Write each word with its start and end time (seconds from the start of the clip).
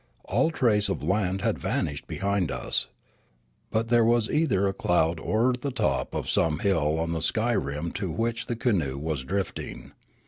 All 0.25 0.49
trace 0.49 0.89
of 0.89 1.03
land 1.03 1.41
had 1.41 1.59
vanished 1.59 2.07
behind 2.07 2.49
us. 2.51 2.87
But 3.69 3.89
there 3.89 4.03
was 4.03 4.31
either 4.31 4.65
a 4.67 4.73
cloud 4.73 5.19
or 5.19 5.53
the 5.53 5.69
top 5.69 6.15
of 6.15 6.27
some 6.27 6.57
hill 6.57 6.97
on 6.97 7.11
the 7.13 7.21
sky 7.21 7.53
rim 7.53 7.91
to 8.01 8.09
which 8.09 8.47
the 8.47 8.55
canoe 8.55 8.97
was 8.97 9.23
drift 9.23 9.59
ing. 9.59 9.91